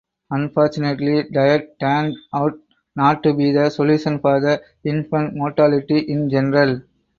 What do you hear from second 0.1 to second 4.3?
Unfortunately diet turned out not to be the solution